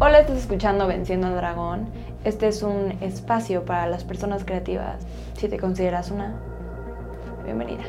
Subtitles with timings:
[0.00, 1.88] Hola, estás escuchando Venciendo al Dragón.
[2.22, 5.04] Este es un espacio para las personas creativas.
[5.36, 6.36] Si te consideras una,
[7.44, 7.82] bienvenida.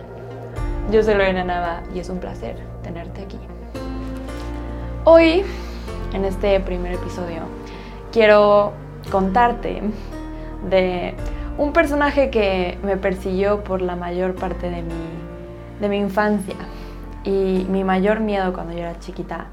[0.91, 3.37] Yo soy Lorena Nava y es un placer tenerte aquí.
[5.03, 5.43] Hoy,
[6.11, 7.43] en este primer episodio,
[8.11, 8.73] quiero
[9.11, 9.79] contarte
[10.67, 11.13] de
[11.59, 16.55] un personaje que me persiguió por la mayor parte de mi, de mi infancia.
[17.23, 19.45] Y mi mayor miedo cuando yo era chiquita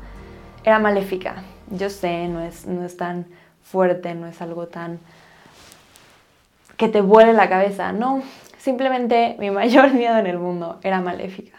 [0.65, 1.43] era maléfica.
[1.71, 3.27] Yo sé, no es, no es tan
[3.63, 5.01] fuerte, no es algo tan
[6.77, 8.23] que te vuele la cabeza, no.
[8.59, 11.57] Simplemente mi mayor miedo en el mundo era maléfica.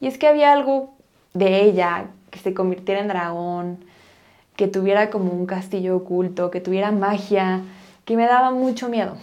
[0.00, 0.94] Y es que había algo
[1.32, 3.84] de ella que se convirtiera en dragón,
[4.56, 7.62] que tuviera como un castillo oculto, que tuviera magia,
[8.04, 9.16] que me daba mucho miedo.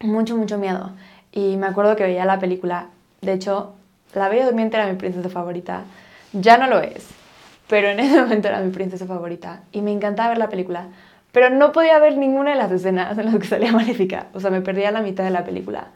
[0.00, 0.90] Mucho, mucho miedo.
[1.32, 2.88] Y me acuerdo que veía la película.
[3.20, 3.74] De hecho,
[4.14, 5.84] La Bella Durmiente era mi princesa favorita.
[6.32, 7.23] Ya no lo es
[7.68, 10.88] pero en ese momento era mi princesa favorita y me encantaba ver la película,
[11.32, 14.50] pero no podía ver ninguna de las escenas en las que salía Maléfica, o sea,
[14.50, 15.88] me perdía la mitad de la película.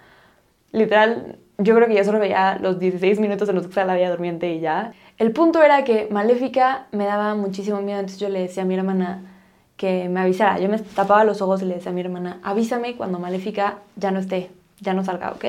[0.72, 3.97] Literal, yo creo que ya solo veía los 16 minutos en los que estaba la
[3.97, 4.92] vida durmiente y ya.
[5.16, 8.75] El punto era que Maléfica me daba muchísimo miedo, entonces yo le decía a mi
[8.75, 9.22] hermana
[9.78, 10.58] que me avisara.
[10.58, 14.10] Yo me tapaba los ojos y le decía a mi hermana, avísame cuando Maléfica ya
[14.10, 15.44] no esté, ya no salga, ¿ok?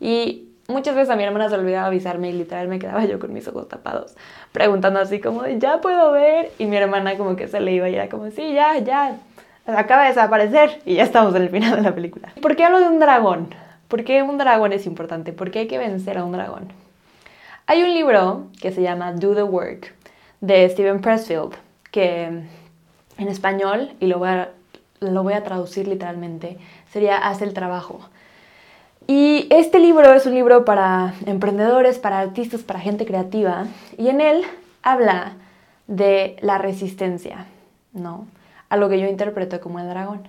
[0.00, 3.32] Y muchas veces a mi hermana se olvidaba avisarme y literal me quedaba yo con
[3.32, 4.14] mis ojos tapados,
[4.52, 6.52] preguntando así como ya puedo ver.
[6.58, 9.16] Y mi hermana como que se le iba y era como, sí, ya, ya,
[9.66, 12.32] acaba de desaparecer y ya estamos en el final de la película.
[12.40, 13.48] ¿Por qué hablo de un dragón?
[13.88, 15.32] ¿Por qué un dragón es importante?
[15.32, 16.68] ¿Por qué hay que vencer a un dragón?
[17.66, 19.94] Hay un libro que se llama Do the Work
[20.40, 21.54] de Steven Pressfield,
[21.90, 24.50] que en español, y lo voy a,
[25.00, 26.58] lo voy a traducir literalmente,
[26.90, 28.00] sería Haz el trabajo.
[29.06, 33.66] Y este libro es un libro para emprendedores, para artistas, para gente creativa.
[33.98, 34.42] Y en él
[34.82, 35.36] habla
[35.86, 37.46] de la resistencia,
[37.92, 38.26] ¿no?
[38.70, 40.22] A lo que yo interpreto como el dragón.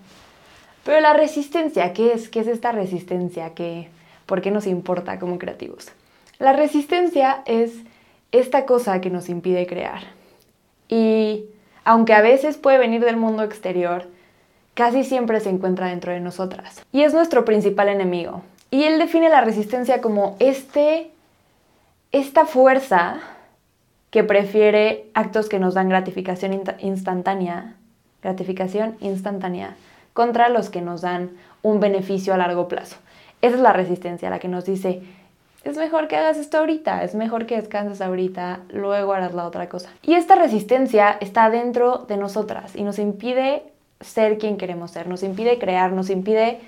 [0.84, 2.30] Pero la resistencia, ¿qué es?
[2.30, 3.54] ¿Qué es esta resistencia?
[3.54, 3.90] ¿Qué,
[4.26, 5.92] ¿Por qué nos importa como creativos?
[6.38, 7.74] La resistencia es
[8.32, 10.02] esta cosa que nos impide crear.
[10.90, 11.46] Y
[11.86, 14.08] aunque a veces puede venir del mundo exterior,
[14.74, 16.86] casi siempre se encuentra dentro de nosotras.
[16.92, 18.44] Y es nuestro principal enemigo.
[18.72, 21.12] Y él define la resistencia como este,
[22.12, 23.20] esta fuerza
[24.10, 27.76] que prefiere actos que nos dan gratificación instantánea,
[28.22, 29.76] gratificación instantánea,
[30.14, 31.32] contra los que nos dan
[31.62, 32.98] un beneficio a largo plazo.
[33.42, 35.02] Esa es la resistencia, la que nos dice,
[35.66, 39.68] es mejor que hagas esto ahorita, es mejor que descanses ahorita, luego harás la otra
[39.68, 39.90] cosa.
[40.04, 43.64] Y esta resistencia está dentro de nosotras y nos impide
[44.00, 46.60] ser quien queremos ser, nos impide crear, nos impide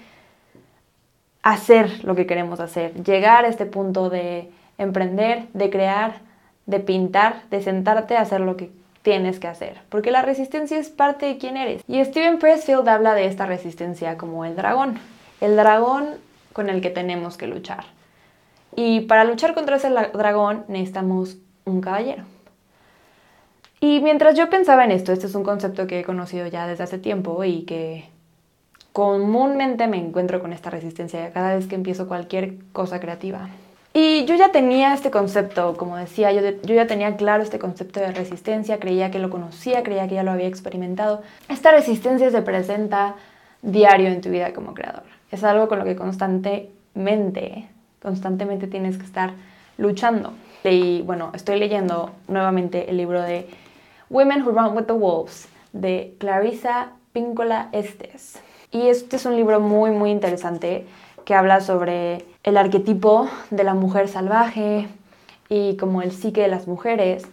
[1.51, 6.19] hacer lo que queremos hacer, llegar a este punto de emprender, de crear,
[6.65, 8.69] de pintar, de sentarte a hacer lo que
[9.01, 11.81] tienes que hacer, porque la resistencia es parte de quién eres.
[11.87, 14.99] Y Steven Pressfield habla de esta resistencia como el dragón,
[15.39, 16.15] el dragón
[16.51, 17.85] con el que tenemos que luchar.
[18.75, 22.23] Y para luchar contra ese dragón necesitamos un caballero.
[23.79, 26.83] Y mientras yo pensaba en esto, este es un concepto que he conocido ya desde
[26.83, 28.09] hace tiempo y que
[28.97, 33.47] comúnmente me encuentro con esta resistencia cada vez que empiezo cualquier cosa creativa.
[33.93, 37.99] Y yo ya tenía este concepto, como decía, yo, yo, ya tenía claro este concepto
[37.99, 41.21] de resistencia, creía que lo conocía, creía que ya lo había experimentado.
[41.47, 43.13] Esta resistencia se presenta
[43.61, 45.03] diario en tu vida como creador.
[45.29, 47.67] Es algo con lo que constantemente,
[48.01, 49.33] constantemente tienes que estar
[49.77, 50.33] luchando.
[50.63, 53.47] Y bueno, estoy leyendo nuevamente el libro de
[54.09, 58.41] Women Who Run with the Wolves de Clarissa Píncola Estes.
[58.71, 60.85] Y este es un libro muy, muy interesante
[61.25, 64.87] que habla sobre el arquetipo de la mujer salvaje
[65.49, 67.25] y como el psique de las mujeres.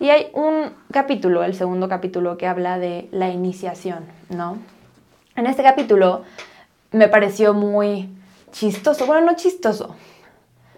[0.00, 4.58] Y hay un capítulo, el segundo capítulo, que habla de la iniciación, ¿no?
[5.34, 6.22] En este capítulo
[6.92, 8.08] me pareció muy
[8.52, 9.94] chistoso, bueno, no chistoso,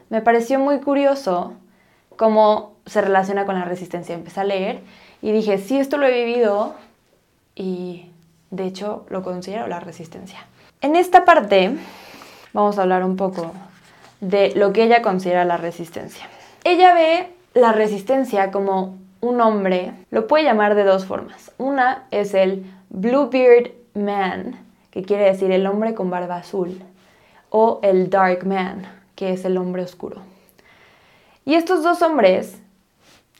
[0.09, 1.55] me pareció muy curioso
[2.17, 4.15] cómo se relaciona con la resistencia.
[4.15, 4.81] Empecé a leer
[5.23, 6.75] y dije, sí, esto lo he vivido
[7.55, 8.10] y
[8.51, 10.47] de hecho, lo considero la resistencia.
[10.81, 11.77] En esta parte
[12.53, 13.53] vamos a hablar un poco
[14.21, 16.27] de lo que ella considera la resistencia.
[16.65, 21.53] Ella ve la resistencia como un hombre, lo puede llamar de dos formas.
[21.59, 24.59] Una es el Bluebeard Man,
[24.91, 26.83] que quiere decir el hombre con barba azul,
[27.51, 30.23] o el Dark Man, que es el hombre oscuro.
[31.45, 32.59] Y estos dos hombres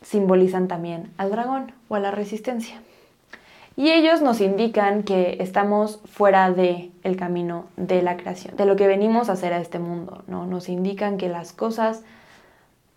[0.03, 2.81] simbolizan también al dragón o a la resistencia.
[3.81, 8.77] Y ellos nos indican que estamos fuera del el camino de la creación, de lo
[8.77, 10.45] que venimos a hacer a este mundo, ¿no?
[10.45, 12.03] Nos indican que las cosas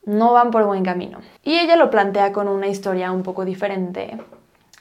[0.05, 1.19] no van por buen camino.
[1.41, 4.17] Y ella lo plantea con una historia un poco diferente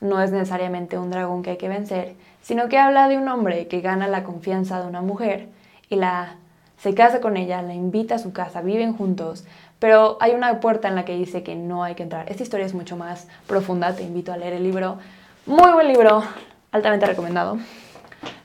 [0.01, 3.69] no es necesariamente un dragón que hay que vencer, sino que habla de un hombre
[3.69, 5.51] que gana la confianza de una mujer
[5.89, 6.35] y la
[6.79, 9.45] se casa con ella, la invita a su casa, viven juntos,
[9.79, 12.29] pero hay una puerta en la que dice que no hay que entrar.
[12.29, 14.99] Esta historia es mucho más profunda, te invito a leer el libro.
[15.45, 16.23] Muy buen libro,
[16.71, 17.59] altamente recomendado.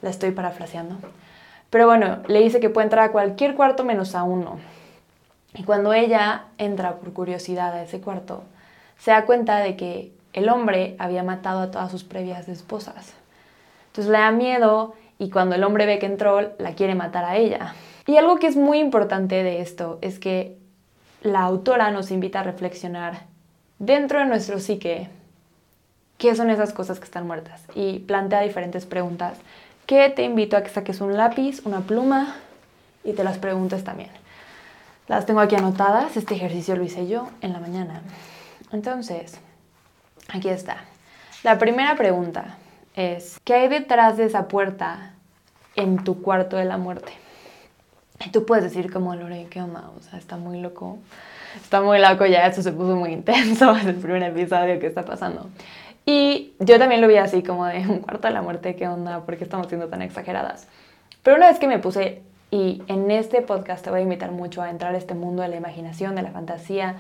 [0.02, 0.98] La estoy parafraseando.
[1.70, 4.58] Pero bueno, le dice que puede entrar a cualquier cuarto menos a uno.
[5.54, 8.46] Y cuando ella entra por curiosidad a ese cuarto,
[8.98, 13.14] se da cuenta de que el hombre había matado a todas sus previas esposas.
[13.90, 17.38] Entonces le da miedo y cuando el hombre ve que entró, la quiere matar a
[17.38, 17.76] ella.
[18.08, 20.58] Y algo que es muy importante de esto es que
[21.22, 23.26] la autora nos invita a reflexionar
[23.78, 25.10] dentro de nuestro psique
[26.18, 29.38] qué son esas cosas que están muertas y plantea diferentes preguntas
[29.86, 32.36] que te invito a que saques un lápiz, una pluma
[33.04, 34.10] y te las preguntes también.
[35.08, 38.02] Las tengo aquí anotadas, este ejercicio lo hice yo en la mañana.
[38.74, 39.40] Entonces,
[40.28, 40.84] aquí está.
[41.44, 42.58] La primera pregunta
[42.96, 45.14] es, ¿qué hay detrás de esa puerta
[45.76, 47.14] en tu cuarto de la muerte?
[48.26, 49.90] Y tú puedes decir como, Lore, ¿qué onda?
[49.98, 50.98] O sea, está muy loco.
[51.56, 55.06] Está muy loco ya, esto se puso muy intenso, es el primer episodio que está
[55.06, 55.50] pasando.
[56.10, 59.26] Y yo también lo vi así como de un cuarto de la muerte, ¿qué onda?
[59.26, 60.66] ¿Por qué estamos siendo tan exageradas?
[61.22, 64.62] Pero una vez que me puse, y en este podcast te voy a invitar mucho
[64.62, 66.96] a entrar a este mundo de la imaginación, de la fantasía,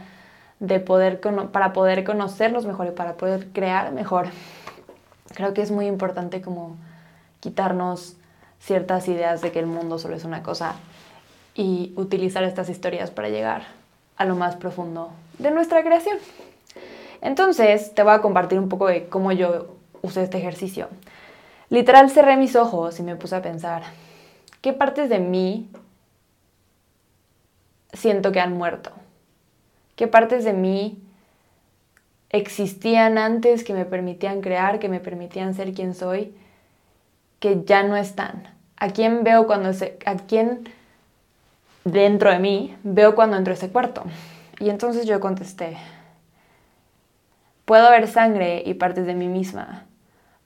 [0.59, 1.21] de poder
[1.53, 4.27] para poder conocernos mejor y para poder crear mejor.
[5.33, 6.75] Creo que es muy importante como
[7.39, 8.17] quitarnos
[8.59, 10.75] ciertas ideas de que el mundo solo es una cosa
[11.55, 13.61] y utilizar estas historias para llegar
[14.17, 16.17] a lo más profundo de nuestra creación.
[17.21, 20.87] Entonces, te voy a compartir un poco de cómo yo usé este ejercicio.
[21.69, 23.83] Literal cerré mis ojos y me puse a pensar,
[24.61, 25.69] ¿qué partes de mí
[27.93, 28.91] siento que han muerto?
[29.95, 31.01] ¿Qué partes de mí
[32.29, 36.33] existían antes que me permitían crear, que me permitían ser quien soy,
[37.39, 38.55] que ya no están?
[38.77, 40.69] ¿A quién veo cuando se, a quién
[41.83, 44.03] dentro de mí veo cuando entro a ese cuarto?
[44.59, 45.77] Y entonces yo contesté,
[47.67, 49.83] puedo ver sangre y partes de mí misma,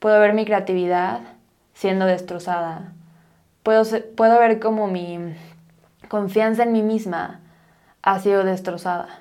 [0.00, 1.20] puedo ver mi creatividad
[1.72, 2.94] siendo destrozada,
[3.62, 3.84] puedo,
[4.16, 5.32] puedo ver cómo mi
[6.08, 7.38] confianza en mí misma
[8.02, 9.20] ha sido destrozada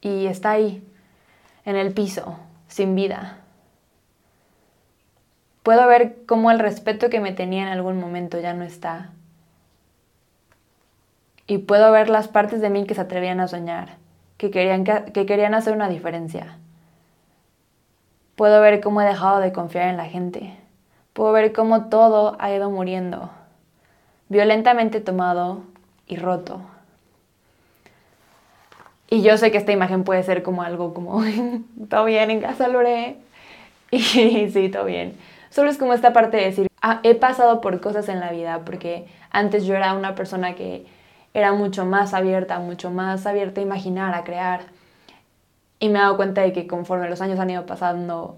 [0.00, 0.84] y está ahí,
[1.64, 2.36] en el piso,
[2.66, 3.36] sin vida.
[5.62, 9.12] Puedo ver cómo el respeto que me tenía en algún momento ya no está.
[11.46, 13.98] Y puedo ver las partes de mí que se atrevían a soñar,
[14.36, 16.58] que querían, que querían hacer una diferencia.
[18.40, 20.56] Puedo ver cómo he dejado de confiar en la gente.
[21.12, 23.28] Puedo ver cómo todo ha ido muriendo,
[24.30, 25.60] violentamente tomado
[26.06, 26.62] y roto.
[29.10, 31.22] Y yo sé que esta imagen puede ser como algo como,
[31.90, 33.18] todo bien en casa, Lore.
[33.90, 34.00] Y
[34.50, 35.18] sí, todo bien.
[35.50, 38.62] Solo es como esta parte de decir, ah, he pasado por cosas en la vida,
[38.64, 40.86] porque antes yo era una persona que
[41.34, 44.62] era mucho más abierta, mucho más abierta a imaginar, a crear.
[45.80, 48.36] Y me he dado cuenta de que conforme los años han ido pasando,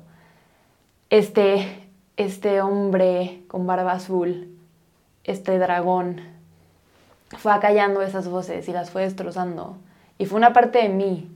[1.10, 4.56] este, este hombre con barba azul,
[5.24, 6.20] este dragón,
[7.38, 9.76] fue acallando esas voces y las fue destrozando
[10.18, 11.28] y fue una parte de mí.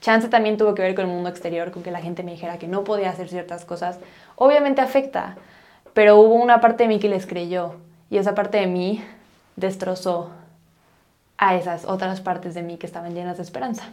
[0.00, 2.58] Chance también tuvo que ver con el mundo exterior, con que la gente me dijera
[2.58, 3.98] que no podía hacer ciertas cosas.
[4.36, 5.36] Obviamente afecta,
[5.94, 7.76] pero hubo una parte de mí que les creyó
[8.10, 9.02] y esa parte de mí
[9.56, 10.30] destrozó
[11.38, 13.84] a esas otras partes de mí que estaban llenas de esperanza.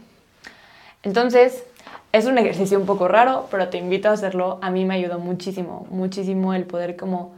[1.03, 1.63] Entonces,
[2.11, 4.59] es un ejercicio un poco raro, pero te invito a hacerlo.
[4.61, 7.33] A mí me ayudó muchísimo, muchísimo el poder como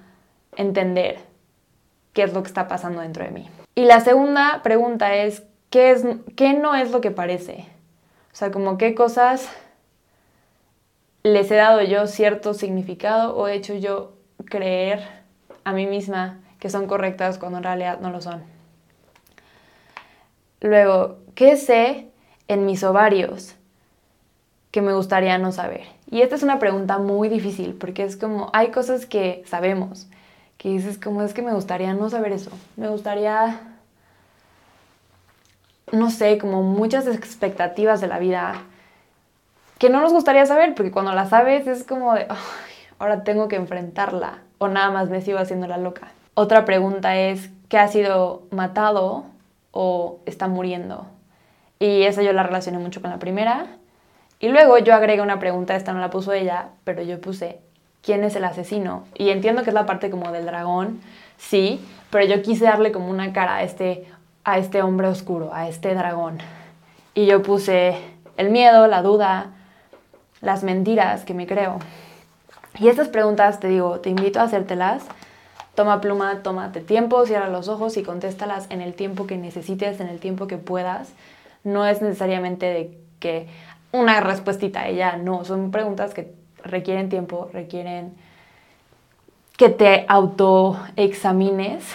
[0.56, 1.20] entender
[2.14, 3.50] qué es lo que está pasando dentro de mí.
[3.76, 6.06] Y la segunda pregunta es, ¿qué, es,
[6.36, 7.66] qué no es lo que parece?
[8.32, 9.50] O sea, como qué cosas
[11.24, 14.14] les he dado yo cierto significado o he hecho yo
[14.46, 15.02] creer
[15.64, 18.44] a mí misma que son correctas cuando en realidad no lo son.
[20.62, 22.08] Luego, ¿qué sé
[22.48, 23.56] en mis ovarios
[24.72, 25.84] que me gustaría no saber?
[26.10, 30.08] Y esta es una pregunta muy difícil porque es como, hay cosas que sabemos,
[30.58, 33.62] que dices como es que me gustaría no saber eso, me gustaría
[35.94, 38.64] no sé, como muchas expectativas de la vida
[39.78, 42.28] que no nos gustaría saber, porque cuando la sabes es como de,
[43.00, 46.12] ahora tengo que enfrentarla, o nada más me sigo haciendo la loca.
[46.34, 49.26] Otra pregunta es, ¿qué ha sido matado
[49.72, 51.06] o está muriendo?
[51.84, 53.66] Y esa yo la relacioné mucho con la primera.
[54.40, 57.60] Y luego yo agregué una pregunta, esta no la puso ella, pero yo puse,
[58.02, 59.04] ¿quién es el asesino?
[59.16, 61.02] Y entiendo que es la parte como del dragón,
[61.36, 64.08] sí, pero yo quise darle como una cara a este
[64.46, 66.38] a este hombre oscuro, a este dragón.
[67.16, 67.98] Y yo puse
[68.38, 69.52] el miedo, la duda,
[70.40, 71.80] las mentiras que me creo.
[72.80, 75.04] Y estas preguntas, te digo, te invito a hacértelas.
[75.76, 80.08] Toma pluma, tómate tiempo, cierra los ojos y contéstalas en el tiempo que necesites, en
[80.08, 81.10] el tiempo que puedas.
[81.64, 83.48] No es necesariamente de que
[83.92, 88.14] una respuestita ella, no, son preguntas que requieren tiempo, requieren
[89.58, 91.86] que te autoexamines.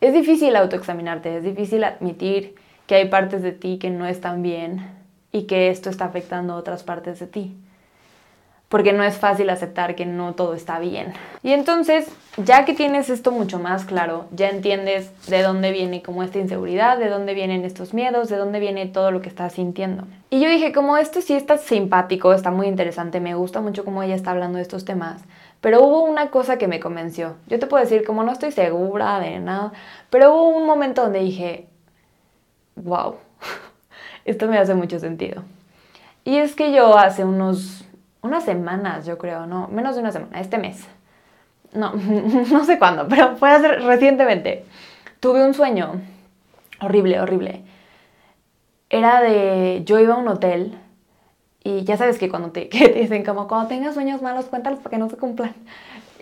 [0.00, 2.54] Es difícil autoexaminarte, es difícil admitir
[2.86, 4.86] que hay partes de ti que no están bien
[5.32, 7.56] y que esto está afectando a otras partes de ti.
[8.76, 11.14] Porque no es fácil aceptar que no todo está bien.
[11.42, 16.22] Y entonces, ya que tienes esto mucho más claro, ya entiendes de dónde viene como
[16.22, 20.04] esta inseguridad, de dónde vienen estos miedos, de dónde viene todo lo que estás sintiendo.
[20.28, 24.02] Y yo dije, como esto sí está simpático, está muy interesante, me gusta mucho cómo
[24.02, 25.22] ella está hablando de estos temas.
[25.62, 27.36] Pero hubo una cosa que me convenció.
[27.46, 29.72] Yo te puedo decir, como no estoy segura de nada,
[30.10, 31.66] pero hubo un momento donde dije,
[32.74, 33.14] wow,
[34.26, 35.44] esto me hace mucho sentido.
[36.26, 37.85] Y es que yo hace unos,
[38.26, 40.86] unas semanas, yo creo, no, menos de una semana, este mes,
[41.72, 41.92] no,
[42.50, 44.64] no sé cuándo, pero fue hace, recientemente,
[45.20, 46.00] tuve un sueño
[46.80, 47.62] horrible, horrible.
[48.88, 50.78] Era de, yo iba a un hotel
[51.64, 54.78] y ya sabes que cuando te, que te dicen como cuando tengas sueños malos, cuéntalos
[54.80, 55.54] para que no se cumplan.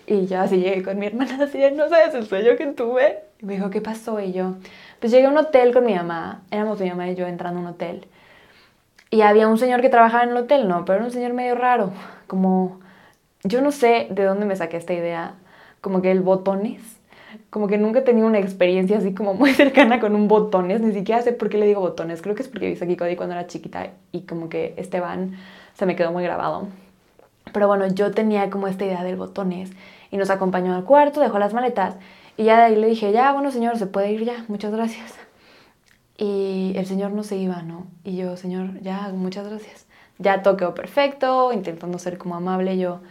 [0.07, 3.19] Y yo así llegué con mi hermana, así, no sabes el sueño que tuve.
[3.41, 4.19] Y me dijo, ¿qué pasó?
[4.19, 4.55] Y yo,
[4.99, 7.63] pues llegué a un hotel con mi mamá, éramos mi mamá y yo entrando a
[7.63, 8.07] un hotel.
[9.15, 11.55] Y había un señor que trabajaba en el hotel, no, pero era un señor medio
[11.55, 11.93] raro,
[12.27, 12.81] como,
[13.45, 15.35] yo no sé de dónde me saqué esta idea,
[15.79, 16.81] como que el botones,
[17.49, 20.91] como que nunca he tenido una experiencia así como muy cercana con un botones, ni
[20.91, 23.35] siquiera sé por qué le digo botones, creo que es porque vi aquí Cody cuando
[23.35, 25.37] era chiquita y como que Esteban
[25.75, 26.67] se me quedó muy grabado.
[27.53, 29.71] Pero bueno, yo tenía como esta idea del botones
[30.11, 31.95] y nos acompañó al cuarto, dejó las maletas
[32.35, 35.24] y ya de ahí le dije, ya, bueno, señor, se puede ir ya, muchas gracias.
[36.17, 37.87] Y el señor no se iba, ¿no?
[38.03, 39.85] Y yo, señor, ya, muchas gracias.
[40.17, 43.01] Ya toqueo perfecto, intentando ser como amable yo.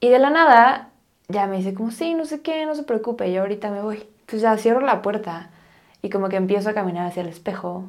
[0.00, 0.90] Y de la nada,
[1.28, 4.06] ya me dice como, sí, no sé qué, no se preocupe, yo ahorita me voy.
[4.20, 5.50] Entonces ya cierro la puerta
[6.02, 7.84] y como que empiezo a caminar hacia el espejo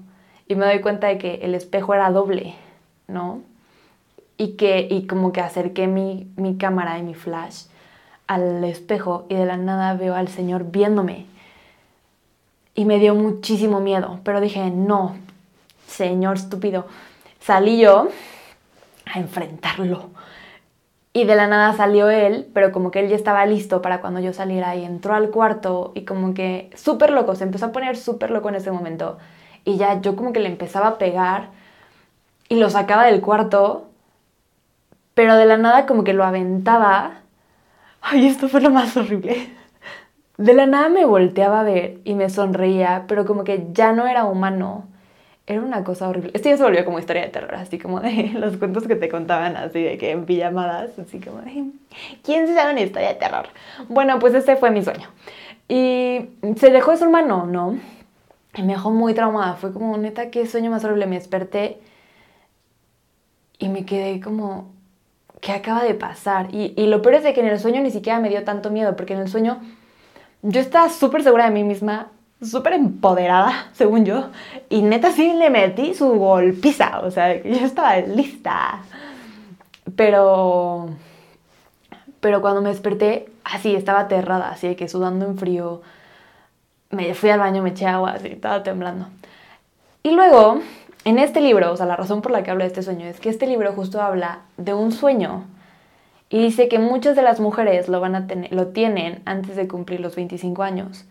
[0.48, 2.56] y me doy cuenta de que el espejo era doble,
[3.08, 3.42] ¿no?
[4.38, 7.66] Y que, y como que acerqué mi, mi cámara y mi flash
[8.30, 11.26] al espejo y de la nada veo al Señor viéndome.
[12.80, 15.18] Y me dio muchísimo miedo, pero dije, no,
[15.86, 16.86] Señor estúpido.
[17.42, 18.08] Salí yo
[19.06, 20.12] a enfrentarlo.
[21.12, 24.22] Y de la nada salió él, pero como que él ya estaba listo para cuando
[24.22, 27.98] yo saliera y entró al cuarto y como que súper loco, se empezó a poner
[27.98, 29.18] súper loco en ese momento.
[29.66, 31.50] Y ya yo como que le empezaba a pegar
[32.48, 33.90] y lo sacaba del cuarto,
[35.16, 37.24] pero de la nada como que lo aventaba
[38.02, 39.50] Ay, esto fue lo más horrible.
[40.40, 44.08] De la nada me volteaba a ver y me sonreía, pero como que ya no
[44.08, 44.86] era humano.
[45.46, 46.32] Era una cosa horrible.
[46.34, 49.10] Esto ya se volvió como historia de terror, así como de los cuentos que te
[49.10, 51.66] contaban, así de que en pijamadas, así como de,
[52.24, 53.48] ¿quién se sabe una historia de terror?
[53.90, 55.10] Bueno, pues ese fue mi sueño.
[55.68, 57.78] Y se dejó de su hermano, ¿no?
[58.56, 59.56] Y me dejó muy traumada.
[59.56, 61.06] Fue como, neta, qué sueño más horrible.
[61.06, 61.82] Me desperté
[63.58, 64.72] y me quedé como,
[65.42, 66.48] ¿qué acaba de pasar?
[66.56, 68.96] Y, lo peor es de que en el sueño ni siquiera me dio tanto miedo,
[68.96, 69.60] porque en el sueño
[70.42, 72.08] yo estaba súper segura de mí misma,
[72.42, 74.30] súper empoderada, según yo,
[74.70, 78.82] y neta sí le metí su golpiza, o sea, yo estaba lista.
[79.96, 80.90] Pero,
[82.20, 85.82] pero cuando me desperté, así, estaba aterrada, así de que sudando en frío,
[86.92, 89.08] me fui al baño, me eché agua, así, estaba temblando.
[90.04, 90.62] Y luego
[91.06, 93.20] en este libro, o sea, la razón por la que hablo de este sueño es
[93.20, 95.46] que este libro justo habla de un sueño
[96.30, 99.68] y dice que muchas de las mujeres lo, van a tener, lo tienen antes de
[99.68, 101.06] cumplir los 25 años.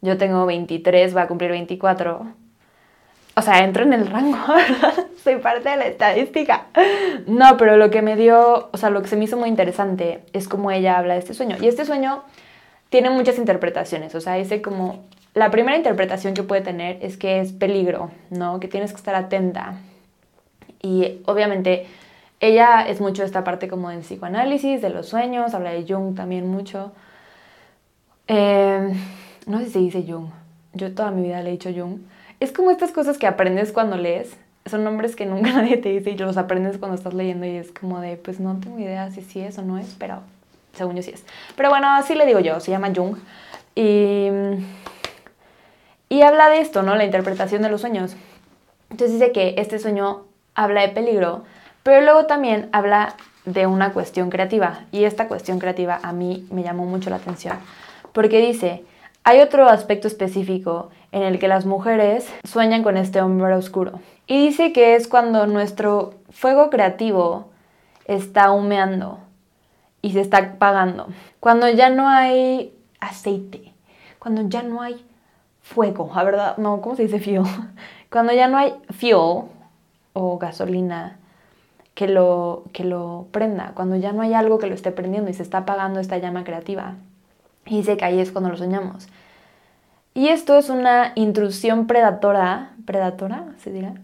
[0.00, 2.26] Yo tengo 23, va a cumplir 24.
[3.34, 4.38] O sea, entro en el rango.
[5.22, 6.66] Soy parte de la estadística.
[7.26, 10.24] No, pero lo que me dio, o sea, lo que se me hizo muy interesante
[10.32, 11.56] es cómo ella habla de este sueño.
[11.60, 12.22] Y este sueño
[12.88, 17.40] tiene muchas interpretaciones, o sea, dice como la primera interpretación que puede tener es que
[17.40, 18.60] es peligro, ¿no?
[18.60, 19.76] Que tienes que estar atenta.
[20.82, 21.86] Y obviamente
[22.42, 26.46] ella es mucho esta parte como del psicoanálisis, de los sueños, habla de Jung también
[26.46, 26.92] mucho.
[28.26, 28.92] Em,
[29.46, 30.26] no sé si se dice Jung,
[30.74, 32.00] yo toda mi vida le he dicho Jung.
[32.40, 36.10] Es como estas cosas que aprendes cuando lees, son nombres que nunca nadie te dice
[36.10, 39.22] y los aprendes cuando estás leyendo y es como de, pues no tengo idea si
[39.22, 40.20] sí es o no es, pero
[40.74, 41.24] según yo sí es.
[41.56, 43.16] Pero bueno, así le digo yo, se llama Jung.
[43.74, 44.28] Y
[46.12, 46.94] y habla de esto, ¿no?
[46.94, 48.16] La interpretación de los sueños.
[48.90, 51.44] Entonces dice que este sueño habla de peligro,
[51.82, 54.80] pero luego también habla de una cuestión creativa.
[54.92, 57.58] Y esta cuestión creativa a mí me llamó mucho la atención,
[58.12, 58.84] porque dice,
[59.24, 64.00] hay otro aspecto específico en el que las mujeres sueñan con este hombre oscuro.
[64.26, 67.50] Y dice que es cuando nuestro fuego creativo
[68.06, 69.18] está humeando
[70.00, 71.08] y se está apagando.
[71.40, 73.72] Cuando ya no hay aceite,
[74.18, 75.04] cuando ya no hay
[75.62, 77.42] fuego, la verdad, no, ¿cómo se dice fuel?
[78.10, 79.44] Cuando ya no hay fuel
[80.12, 81.18] o gasolina
[81.94, 85.34] que lo, que lo prenda, cuando ya no hay algo que lo esté prendiendo y
[85.34, 86.94] se está apagando esta llama creativa.
[87.66, 89.08] Y dice que ahí es cuando lo soñamos.
[90.14, 93.94] Y esto es una intrusión predatora, predatora, se dirá.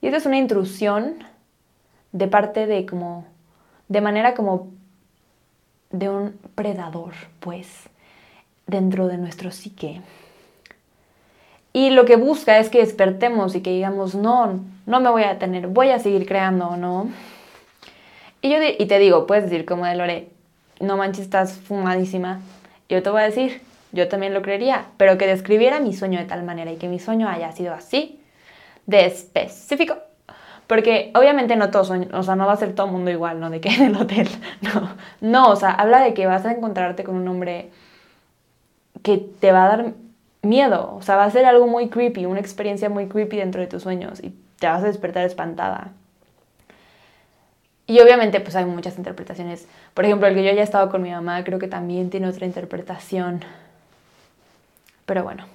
[0.00, 1.24] Y esto es una intrusión
[2.12, 3.24] de parte de como,
[3.88, 4.68] de manera como
[5.90, 7.88] de un predador, pues,
[8.66, 10.00] dentro de nuestro psique.
[11.72, 15.32] Y lo que busca es que despertemos y que digamos, no, no me voy a
[15.32, 17.08] detener, voy a seguir creando, ¿no?
[18.44, 20.28] Y yo y te digo, puedes decir como de Lore,
[20.78, 22.42] no manches, estás fumadísima.
[22.90, 26.26] Yo te voy a decir, yo también lo creería, pero que describiera mi sueño de
[26.26, 28.20] tal manera y que mi sueño haya sido así,
[28.84, 29.96] de específico.
[30.66, 33.48] Porque obviamente no todos o sea, no va a ser todo el mundo igual, ¿no?
[33.48, 34.28] De que en el hotel,
[34.60, 34.90] no.
[35.22, 37.70] No, o sea, habla de que vas a encontrarte con un hombre
[39.02, 39.94] que te va a dar
[40.42, 43.68] miedo, o sea, va a ser algo muy creepy, una experiencia muy creepy dentro de
[43.68, 45.92] tus sueños y te vas a despertar espantada.
[47.86, 49.68] Y obviamente pues hay muchas interpretaciones.
[49.92, 52.46] Por ejemplo, el que yo haya estado con mi mamá creo que también tiene otra
[52.46, 53.44] interpretación.
[55.06, 55.46] Pero bueno.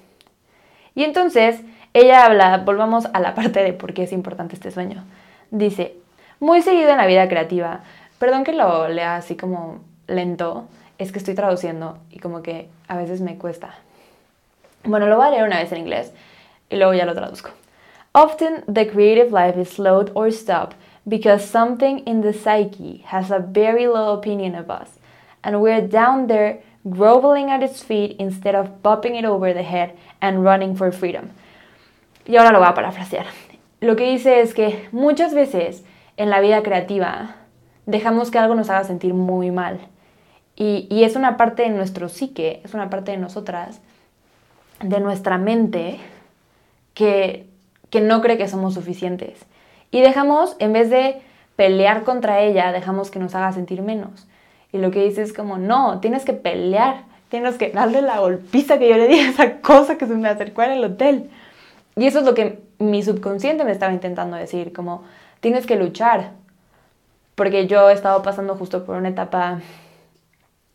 [0.96, 1.62] Y entonces
[1.94, 5.04] ella habla, volvamos a la parte de por qué es importante este sueño.
[5.50, 5.96] Dice,
[6.40, 7.82] muy seguido en la vida creativa,
[8.20, 10.68] perdón que lo lea así como lento,
[11.00, 13.76] es que estoy traduciendo y como que a veces me cuesta.
[14.84, 16.14] Bueno, lo voy a leer una vez en inglés
[16.70, 17.50] y luego ya lo traduzco.
[18.12, 20.76] Often the creative life is slowed or stopped
[21.10, 25.00] because something in the psyche has a very low opinion of us,
[25.44, 29.98] and we're down there groveling at its feet instead of popping it over the head
[30.22, 31.32] and running for freedom.
[32.28, 33.26] Y ahora lo voy a parafrasear.
[33.82, 35.84] Lo que dice es que muchas veces
[36.18, 37.36] en la vida creativa
[37.86, 39.80] dejamos que algo nos haga sentir muy mal.
[40.56, 43.82] Y, y es una parte de nuestro psique, es una parte de nosotras,
[44.82, 46.00] de nuestra mente,
[46.94, 47.48] que,
[47.90, 49.46] que no cree que somos suficientes.
[49.92, 51.22] Y dejamos, en vez de
[51.56, 54.28] pelear contra ella, dejamos que nos haga sentir menos.
[54.72, 58.78] Y lo que dice es como, no, tienes que pelear, tienes que darle la golpiza
[58.78, 61.30] que yo le di a esa cosa que se me acercó en el hotel.
[61.96, 65.04] Y eso es lo que mi subconsciente me estaba intentando decir, como,
[65.40, 66.32] tienes que luchar.
[67.36, 69.60] Porque yo he estado pasando justo por una etapa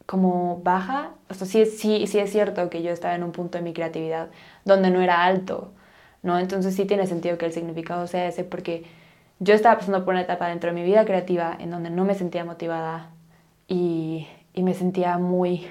[0.06, 1.10] como baja.
[1.30, 3.72] O sea, sí, sí, sí es cierto que yo estaba en un punto de mi
[3.72, 4.28] creatividad
[4.64, 5.72] donde no era alto,
[6.22, 6.38] ¿no?
[6.38, 8.84] Entonces sí tiene sentido que el significado sea ese porque
[9.40, 12.14] yo estaba pasando por una etapa dentro de mi vida creativa en donde no me
[12.14, 13.10] sentía motivada
[13.68, 15.66] y, me sentía muy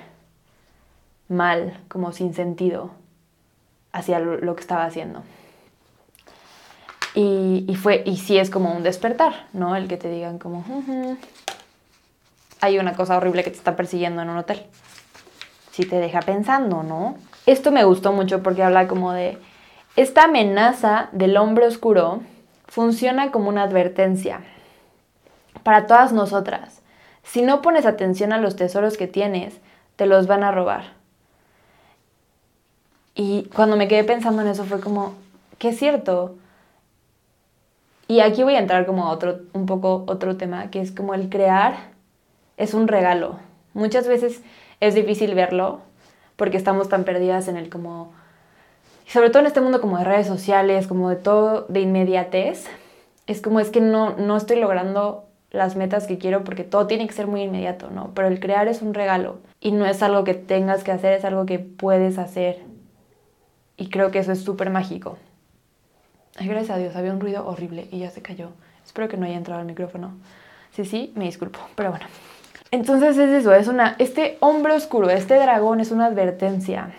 [1.30, 2.92] mal, como sin sentido
[3.92, 5.24] hacia lo, que estaba haciendo.
[7.16, 9.76] Y, fue, y sí es como un despertar, ¿no?
[9.76, 10.66] El que te digan como,
[12.60, 14.64] hay una cosa horrible que te está persiguiendo en un hotel.
[15.72, 17.16] Si te deja pensando, ¿no?
[17.46, 19.38] Esto me gustó mucho porque habla como de
[19.96, 22.22] esta amenaza del hombre oscuro
[22.74, 24.42] funciona como una advertencia
[25.62, 26.82] para todas nosotras.
[27.22, 29.60] Si no pones atención a los tesoros que tienes,
[29.96, 30.94] te los van a robar.
[33.14, 35.14] Y cuando me quedé pensando en eso fue como,
[35.60, 36.36] que es cierto.
[38.08, 41.14] Y aquí voy a entrar como a otro, un poco otro tema, que es como
[41.14, 41.76] el crear
[42.58, 43.38] es un regalo.
[43.76, 44.42] Muchas veces
[44.80, 45.82] es difícil verlo
[46.38, 48.14] porque estamos tan perdidas en el como
[49.14, 52.66] sobre todo en este mundo como de redes sociales, como de todo de inmediatez,
[53.28, 57.06] es como es que no, no estoy logrando las metas que quiero porque todo tiene
[57.06, 58.10] que ser muy inmediato, ¿no?
[58.16, 61.26] Pero el crear es un regalo y no es algo que tengas que hacer, es
[61.26, 62.64] algo que puedes hacer.
[63.78, 65.20] Y creo que eso es súper mágico.
[66.38, 68.50] Ay, gracias a Dios, había un ruido horrible y ya se cayó.
[68.84, 70.14] Espero que no haya entrado al micrófono.
[70.72, 72.08] Sí, sí, me disculpo, pero bueno.
[72.72, 76.96] Entonces es eso, es una, este hombre oscuro, este dragón es una advertencia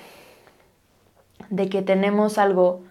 [1.51, 2.83] de que tenemos algo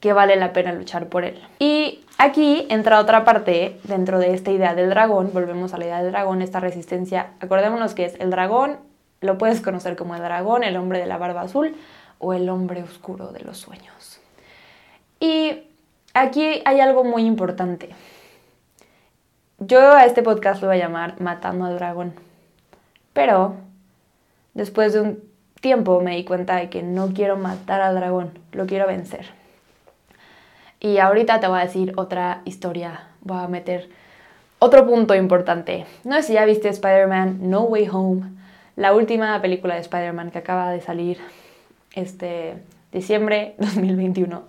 [0.00, 1.40] que vale la pena luchar por él.
[1.58, 6.02] Y aquí entra otra parte dentro de esta idea del dragón, volvemos a la idea
[6.02, 8.78] del dragón, esta resistencia, acordémonos que es el dragón,
[9.20, 11.76] lo puedes conocer como el dragón, el hombre de la barba azul
[12.18, 14.20] o el hombre oscuro de los sueños.
[15.20, 15.62] Y
[16.14, 17.90] aquí hay algo muy importante.
[19.58, 22.14] Yo a este podcast lo voy a llamar Matando al Dragón.
[23.12, 23.54] Pero
[24.54, 25.31] después de un
[25.62, 29.26] tiempo me di cuenta de que no quiero matar al dragón, lo quiero vencer.
[30.80, 33.88] Y ahorita te voy a decir otra historia, voy a meter
[34.58, 35.86] otro punto importante.
[36.04, 38.30] No sé si ya viste Spider-Man No Way Home,
[38.76, 41.18] la última película de Spider-Man que acaba de salir
[41.94, 42.54] este
[42.90, 44.42] diciembre 2021.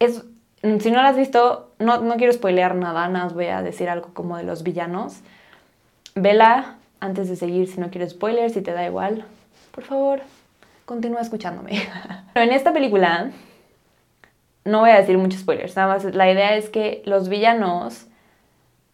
[0.00, 0.24] Es,
[0.62, 3.88] si no la has visto, no, no quiero spoilear nada, nada más voy a decir
[3.90, 5.20] algo como de los villanos.
[6.14, 9.26] Vela, antes de seguir, si no quieres spoilers, si te da igual,
[9.74, 10.20] por favor,
[10.84, 11.72] continúa escuchándome.
[12.34, 13.30] Pero en esta película,
[14.64, 18.06] no voy a decir muchos spoilers, nada más la idea es que los villanos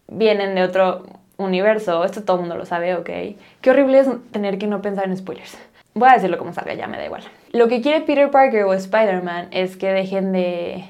[0.07, 1.03] vienen de otro
[1.37, 3.09] universo, esto todo el mundo lo sabe, ok.
[3.61, 5.57] Qué horrible es tener que no pensar en spoilers.
[5.93, 7.23] Voy a decirlo como salga, ya me da igual.
[7.51, 10.85] Lo que quiere Peter Parker o Spider-Man es que dejen de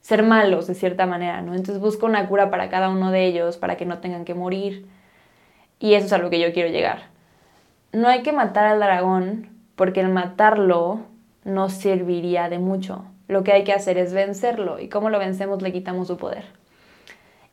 [0.00, 1.54] ser malos de cierta manera, ¿no?
[1.54, 4.86] Entonces busca una cura para cada uno de ellos, para que no tengan que morir.
[5.78, 7.13] Y eso es a lo que yo quiero llegar.
[7.94, 11.02] No hay que matar al dragón porque el matarlo
[11.44, 13.04] no serviría de mucho.
[13.28, 14.80] Lo que hay que hacer es vencerlo.
[14.80, 15.62] ¿Y cómo lo vencemos?
[15.62, 16.44] Le quitamos su poder.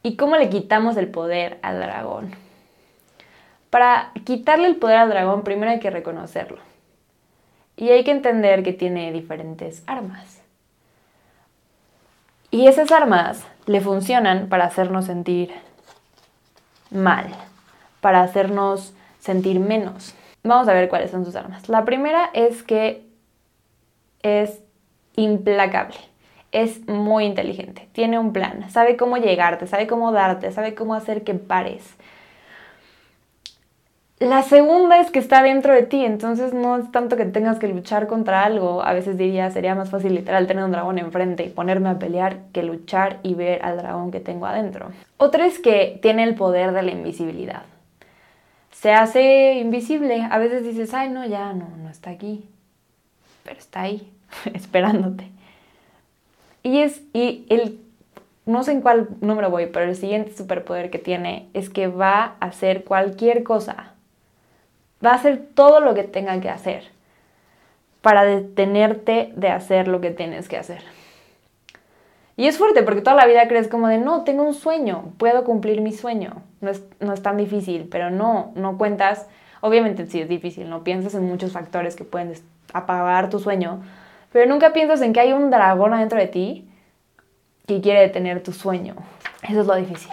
[0.02, 2.32] ¿Y cómo le quitamos el poder al dragón?
[3.70, 6.58] Para quitarle el poder al dragón, primero hay que reconocerlo.
[7.78, 10.42] Y hay que entender que tiene diferentes armas.
[12.50, 15.52] Y esas armas le funcionan para hacernos sentir
[16.90, 17.28] mal,
[18.02, 20.16] para hacernos sentir menos.
[20.44, 21.70] Vamos a ver cuáles son sus armas.
[21.70, 23.06] La primera es que
[24.24, 24.62] es
[25.16, 25.98] implacable
[26.52, 31.24] es muy inteligente, tiene un plan, sabe cómo llegarte, sabe cómo darte, sabe cómo hacer
[31.24, 31.96] que pares.
[34.20, 37.68] La segunda es que está dentro de ti, entonces no es tanto que tengas que
[37.68, 38.84] luchar contra algo.
[38.84, 42.38] A veces diría, sería más fácil literal tener un dragón enfrente y ponerme a pelear
[42.54, 44.92] que luchar y ver al dragón que tengo adentro.
[45.18, 47.64] Otra es que tiene el poder de la invisibilidad.
[48.82, 50.28] Se hace invisible.
[50.32, 52.50] A veces dices, ay, no, ya no, no está aquí.
[53.44, 54.12] Pero está ahí,
[54.56, 55.30] esperándote.
[56.64, 57.80] Y es, y el,
[58.48, 62.38] no sé en cuál número voy, pero el siguiente superpoder que tiene es que va
[62.40, 63.94] a hacer cualquier cosa.
[65.06, 66.86] Va a hacer todo lo que tenga que hacer
[68.02, 70.82] para detenerte de hacer lo que tienes que hacer.
[72.36, 75.44] Y es fuerte porque toda la vida crees como de, no, tengo un sueño, puedo
[75.44, 76.42] cumplir mi sueño.
[76.62, 79.28] No es, no es tan difícil, pero no, no cuentas.
[79.62, 82.34] Obviamente sí es difícil, no piensas en muchos factores que pueden
[82.74, 83.82] apagar tu sueño,
[84.32, 86.68] pero nunca piensas en que hay un dragón adentro de ti
[87.68, 88.96] que quiere detener tu sueño.
[89.44, 90.12] Eso es lo difícil.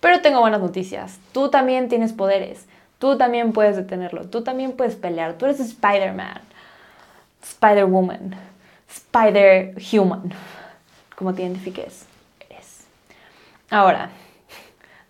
[0.00, 1.18] Pero tengo buenas noticias.
[1.32, 2.66] Tú también tienes poderes.
[2.98, 4.26] Tú también puedes detenerlo.
[4.28, 5.34] Tú también puedes pelear.
[5.34, 6.40] Tú eres Spider-Man.
[7.42, 8.34] Spider-Woman.
[8.88, 10.32] Spider-Human.
[11.16, 12.06] Como te identifiques.
[12.48, 12.84] Eres.
[13.70, 14.10] Ahora,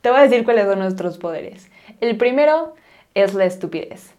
[0.03, 1.71] te voy a decir cuáles son nuestros poderes.
[2.01, 2.75] El primero
[3.15, 4.13] es la estupidez.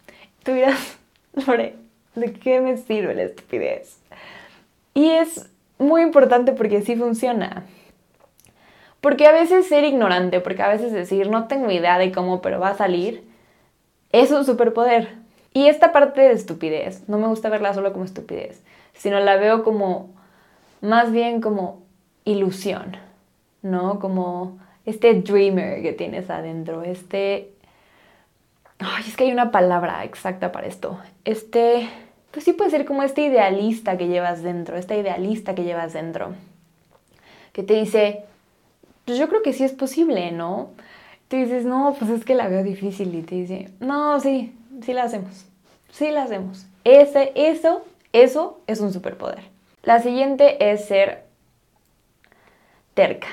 [0.44, 0.98] Tú dirás,
[1.48, 1.76] Lore,
[2.16, 4.00] ¿de qué me sirve la estupidez?
[4.94, 7.66] Y es muy importante porque sí funciona.
[9.02, 12.60] Porque a veces ser ignorante, porque a veces decir no tengo idea de cómo, pero
[12.60, 13.26] va a salir,
[14.14, 15.10] es un superpoder.
[15.54, 19.64] Y esta parte de estupidez, no me gusta verla solo como estupidez, sino la veo
[19.64, 20.10] como,
[20.80, 21.84] más bien como
[22.24, 22.96] ilusión,
[23.62, 24.00] ¿no?
[24.00, 27.50] Como este dreamer que tienes adentro, este...
[28.80, 31.00] Ay, es que hay una palabra exacta para esto.
[31.24, 31.90] Este
[32.34, 36.34] pues sí puede ser como este idealista que llevas dentro, esta idealista que llevas dentro,
[37.52, 38.24] que te dice,
[39.06, 40.72] pues yo creo que sí es posible, ¿no?
[41.28, 44.94] Te dices, no, pues es que la veo difícil y te dice, no, sí, sí
[44.94, 45.46] la hacemos,
[45.92, 46.66] sí la hacemos.
[46.84, 49.44] Ese, eso, eso es un superpoder.
[49.84, 51.26] La siguiente es ser
[52.96, 53.28] terca.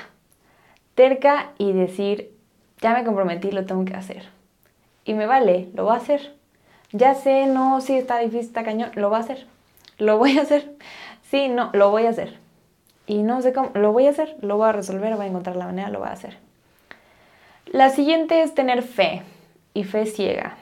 [0.95, 2.33] Terca y decir,
[2.81, 4.29] ya me comprometí, lo tengo que hacer.
[5.05, 6.41] Y me vale, lo voy a hacer
[6.93, 9.47] ya sé, no, sí está difícil, está cañón, lo va a hacer,
[9.97, 10.73] lo voy a hacer,
[11.29, 12.39] sí, no, lo voy a hacer.
[13.07, 15.55] Y no sé cómo, lo voy a hacer, lo voy a resolver, voy a encontrar
[15.55, 16.37] la manera, lo voy a hacer.
[17.65, 19.23] La siguiente es tener fe
[19.73, 20.57] y fe ciega.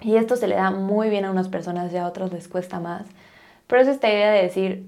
[0.00, 2.80] Y esto se le da muy bien a unas personas y a otras les cuesta
[2.80, 3.06] más.
[3.66, 4.84] Pero es esta idea de decir,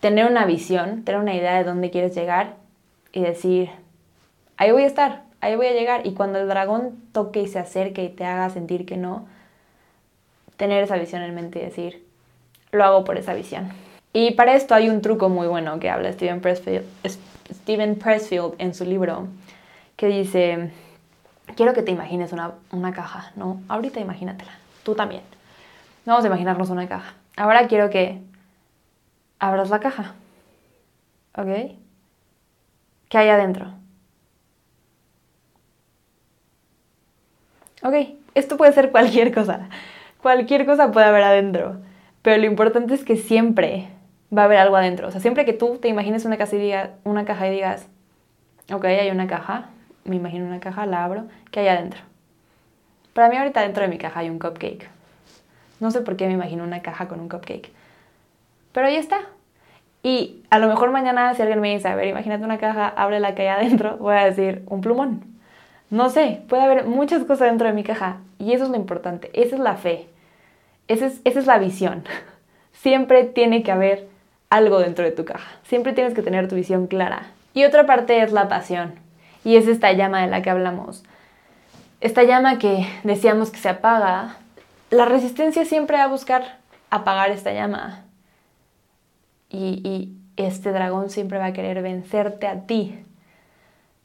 [0.00, 2.56] tener una visión, tener una idea de dónde quieres llegar
[3.12, 3.70] y decir,
[4.56, 6.06] ahí voy a estar, ahí voy a llegar.
[6.06, 9.26] Y cuando el dragón toque y se acerque y te haga sentir que no,
[10.56, 12.04] tener esa visión en mente y decir,
[12.72, 13.70] lo hago por esa visión.
[14.12, 16.84] Y para esto hay un truco muy bueno que habla Steven Pressfield,
[17.52, 19.28] Steven Pressfield en su libro,
[19.96, 20.70] que dice,
[21.56, 23.60] quiero que te imagines una, una caja, ¿no?
[23.68, 25.22] Ahorita imagínatela, tú también.
[26.04, 27.14] Vamos a imaginarnos una caja.
[27.36, 28.20] Ahora quiero que
[29.38, 30.14] abras la caja,
[31.36, 31.72] ¿ok?
[33.10, 33.74] ¿Qué hay adentro?
[37.82, 37.94] Ok,
[38.34, 39.68] esto puede ser cualquier cosa.
[40.22, 41.80] Cualquier cosa puede haber adentro.
[42.22, 43.88] Pero lo importante es que siempre
[44.36, 45.08] va a haber algo adentro.
[45.08, 47.88] O sea, siempre que tú te imagines una, casa y una caja y digas,
[48.72, 49.70] ok, hay una caja,
[50.04, 52.00] me imagino una caja, la abro, ¿qué hay adentro?
[53.12, 54.88] Para mí ahorita dentro de mi caja hay un cupcake.
[55.80, 57.72] No sé por qué me imagino una caja con un cupcake.
[58.72, 59.18] Pero ahí está.
[60.02, 63.20] Y a lo mejor mañana si alguien me dice, a ver, imagínate una caja, abre
[63.20, 65.24] la que hay adentro, voy a decir un plumón.
[65.90, 69.30] No sé, puede haber muchas cosas dentro de mi caja y eso es lo importante,
[69.34, 70.08] esa es la fe,
[70.88, 72.04] esa es, esa es la visión.
[72.72, 74.08] Siempre tiene que haber
[74.48, 77.28] algo dentro de tu caja, siempre tienes que tener tu visión clara.
[77.54, 78.94] Y otra parte es la pasión
[79.44, 81.04] y es esta llama de la que hablamos.
[82.00, 84.36] Esta llama que decíamos que se apaga,
[84.90, 86.58] la resistencia siempre va a buscar
[86.90, 88.04] apagar esta llama.
[89.50, 93.04] Y, este dragón siempre va a querer vencerte a ti.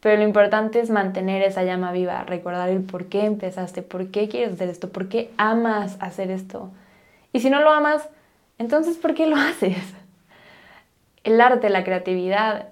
[0.02, 4.28] Pero lo importante es mantener esa llama viva, recordar el por qué empezaste, por qué
[4.28, 6.72] quieres hacer esto, por qué amas hacer esto.
[7.32, 8.10] Y si no lo amas,
[8.58, 9.78] entonces ¿por qué lo haces?
[11.24, 12.68] El arte, la creatividad,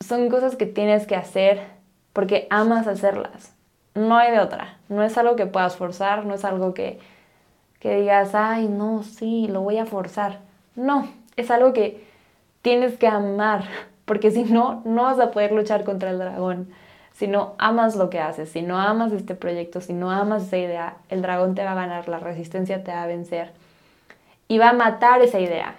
[0.00, 1.60] son cosas que tienes que hacer
[2.12, 3.54] porque amas hacerlas.
[3.94, 4.78] No hay de otra.
[4.88, 6.98] No es algo que puedas forzar, no es algo que,
[7.78, 10.40] que digas, ay, no, sí, lo voy a forzar.
[10.76, 12.04] No, es algo que
[12.62, 13.64] tienes que amar,
[14.04, 16.72] porque si no, no vas a poder luchar contra el dragón.
[17.12, 20.56] Si no amas lo que haces, si no amas este proyecto, si no amas esa
[20.56, 23.52] idea, el dragón te va a ganar, la resistencia te va a vencer
[24.48, 25.74] y va a matar esa idea.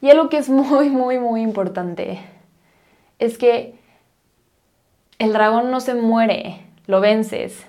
[0.00, 2.20] Y algo que es muy, muy, muy importante
[3.18, 3.74] es que
[5.18, 7.66] el dragón no se muere, lo vences,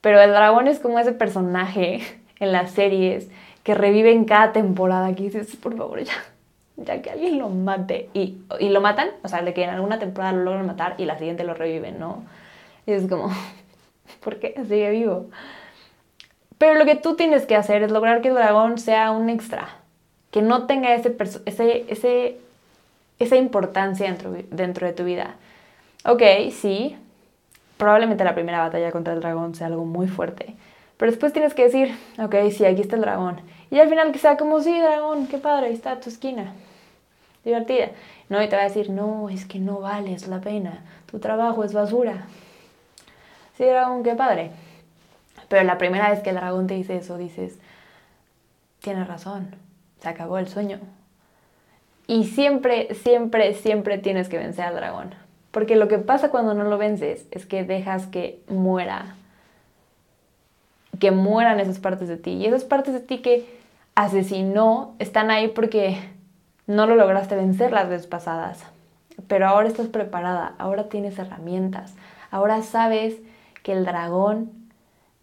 [0.00, 2.00] pero el dragón es como ese personaje
[2.40, 3.28] en las series
[3.68, 6.14] que revive en cada temporada que dices, por favor, ya,
[6.78, 8.08] ya que alguien lo mate.
[8.14, 11.04] Y, y, lo matan, o sea, de que en alguna temporada lo logran matar y
[11.04, 12.22] la siguiente lo reviven, ¿no?
[12.86, 13.30] Y es como,
[14.24, 15.26] ¿por qué sigue vivo?
[16.56, 19.68] Pero lo que tú tienes que hacer es lograr que el dragón sea un extra,
[20.30, 22.38] que no tenga ese, ese, ese,
[23.18, 25.34] esa importancia dentro, dentro de tu vida.
[26.06, 26.96] Ok, sí,
[27.76, 30.54] probablemente la primera batalla contra el dragón sea algo muy fuerte,
[30.96, 33.42] pero después tienes que decir, ok, sí, aquí está el dragón.
[33.70, 36.54] Y al final que sea como, sí, dragón, qué padre, ahí está tu esquina
[37.48, 37.90] divertida.
[38.28, 41.64] No, y te va a decir, no, es que no vales la pena, tu trabajo
[41.64, 42.26] es basura.
[43.56, 44.50] Sí, dragón, qué padre.
[45.48, 47.58] Pero la primera vez que el dragón te dice eso, dices,
[48.80, 49.56] tienes razón,
[50.00, 50.78] se acabó el sueño.
[52.06, 55.14] Y siempre, siempre, siempre tienes que vencer al dragón.
[55.50, 59.16] Porque lo que pasa cuando no lo vences es que dejas que muera.
[60.98, 62.32] Que mueran esas partes de ti.
[62.32, 63.57] Y esas partes de ti que
[63.98, 65.98] asesinó están ahí porque
[66.68, 68.62] no lo lograste vencer las veces pasadas,
[69.26, 71.94] pero ahora estás preparada, ahora tienes herramientas,
[72.30, 73.16] ahora sabes
[73.64, 74.52] que el dragón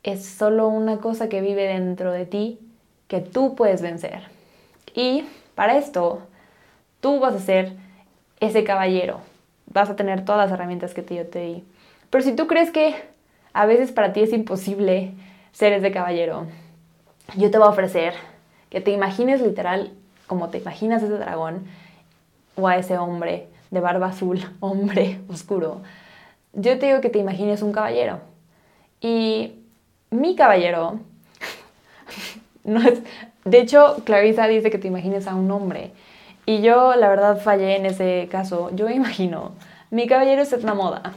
[0.04, 2.60] es solo una cosa que vive dentro de ti
[3.08, 4.24] que tú puedes vencer.
[4.94, 5.24] Y
[5.56, 6.24] para esto,
[7.00, 7.78] tú vas a ser
[8.42, 9.22] ese caballero,
[9.68, 11.64] vas a tener todas las herramientas que yo te di.
[12.10, 12.94] Pero si tú crees que
[13.54, 15.14] a veces para ti es imposible
[15.54, 16.48] ser ese caballero,
[17.38, 18.35] yo te voy a ofrecer
[18.70, 19.92] que te imagines literal
[20.28, 21.66] como te imaginas ese dragón
[22.56, 25.82] o a ese hombre de barba azul, hombre oscuro,
[26.54, 28.20] yo te digo que te imagines un caballero.
[29.02, 29.56] Y
[30.10, 31.00] mi caballero
[32.64, 33.02] no es...
[33.44, 35.92] De hecho, Clarissa dice que te imagines a un hombre.
[36.48, 38.72] Y yo, la verdad, fallé en ese caso.
[38.74, 39.52] Yo me imagino.
[39.92, 41.14] Mi caballero es Etna Moda.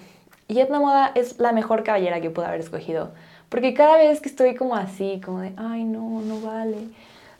[0.49, 3.13] Y Etna Moda es la mejor caballera que pude haber escogido.
[3.49, 6.89] Porque cada vez que estoy como así, como de, ay, no, no vale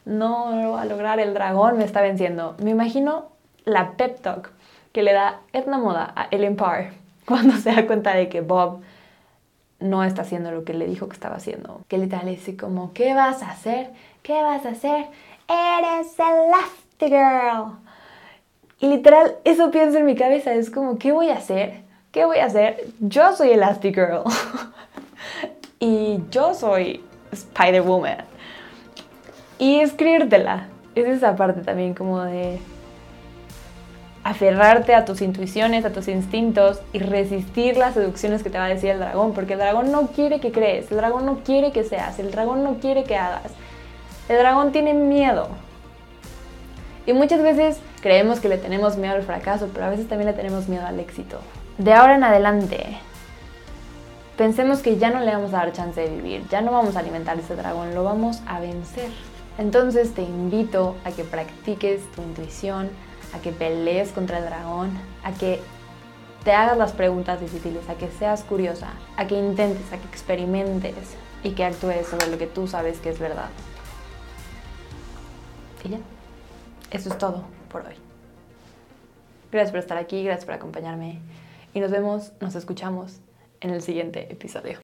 [0.09, 2.55] no lo va a lograr, el dragón me está venciendo.
[2.61, 3.27] Me imagino
[3.63, 4.51] la pep talk
[4.91, 6.91] que le da Edna Moda a Ellen Parr
[7.25, 8.81] cuando se da cuenta de que Bob
[9.79, 11.81] no está haciendo lo que le dijo que estaba haciendo.
[11.87, 13.91] Que literal dice como, ¿qué vas a hacer?
[14.23, 15.05] ¿Qué vas a hacer?
[15.47, 17.77] Eres Elastigirl.
[18.79, 21.81] Y literal, eso pienso en mi cabeza, es como, ¿qué voy a hacer?
[22.11, 22.87] ¿Qué voy a hacer?
[22.99, 24.23] Yo soy Elastigirl.
[25.79, 28.38] y yo soy Spider-Woman.
[29.59, 30.67] Y escribírtela.
[30.95, 32.59] Es esa parte también como de
[34.23, 38.69] aferrarte a tus intuiciones, a tus instintos y resistir las seducciones que te va a
[38.69, 41.83] decir el dragón, porque el dragón no quiere que crees, el dragón no quiere que
[41.83, 43.51] seas, el dragón no quiere que hagas.
[44.27, 45.49] El dragón tiene miedo.
[47.05, 50.37] Y muchas veces creemos que le tenemos miedo al fracaso, pero a veces también le
[50.37, 51.39] tenemos miedo al éxito.
[51.77, 52.97] De ahora en adelante,
[54.37, 56.99] pensemos que ya no le vamos a dar chance de vivir, ya no vamos a
[56.99, 59.09] alimentar ese dragón, lo vamos a vencer.
[59.59, 62.89] Entonces te invito a que practiques tu intuición,
[63.33, 65.59] a que pelees contra el dragón, a que
[66.45, 70.93] te hagas las preguntas difíciles, a que seas curiosa, a que intentes, a que experimentes
[71.43, 73.49] y que actúes sobre lo que tú sabes que es verdad.
[75.83, 75.99] Y ya,
[76.91, 77.95] eso es todo por hoy.
[79.51, 81.19] Gracias por estar aquí, gracias por acompañarme
[81.73, 83.19] y nos vemos, nos escuchamos
[83.59, 84.77] en el siguiente episodio.